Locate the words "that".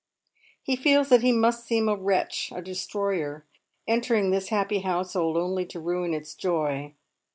1.09-1.21